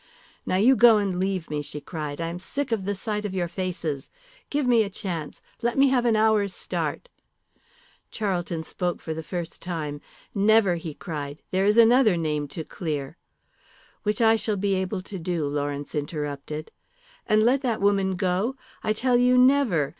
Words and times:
"Now 0.47 0.55
you 0.55 0.75
go 0.75 0.97
and 0.97 1.19
leave 1.19 1.47
me," 1.51 1.61
she 1.61 1.79
cried. 1.79 2.19
"I 2.19 2.29
am 2.29 2.39
sick 2.39 2.71
of 2.71 2.85
the 2.85 2.95
sight 2.95 3.23
of 3.23 3.35
your 3.35 3.47
faces. 3.47 4.09
Give 4.49 4.65
me 4.65 4.81
a 4.81 4.89
chance. 4.89 5.43
Let 5.61 5.77
me 5.77 5.89
have 5.89 6.05
an 6.05 6.15
hour's 6.15 6.55
start." 6.55 7.07
Charlton 8.09 8.63
spoke 8.63 8.99
for 8.99 9.13
the 9.13 9.21
first 9.21 9.61
time. 9.61 10.01
"Never," 10.33 10.77
he 10.77 10.95
cried, 10.95 11.43
"there 11.51 11.65
is 11.65 11.77
another 11.77 12.17
name 12.17 12.47
to 12.47 12.63
clear" 12.63 13.17
"Which 14.01 14.21
I 14.23 14.37
shall 14.37 14.57
be 14.57 14.73
able 14.73 15.03
to 15.03 15.19
do," 15.19 15.45
Lawrence 15.45 15.93
interrupted. 15.93 16.71
"And 17.27 17.43
let 17.43 17.61
that 17.61 17.79
woman 17.79 18.15
go? 18.15 18.55
I 18.83 18.93
tell 18.93 19.17
you 19.17 19.37
never. 19.37 19.89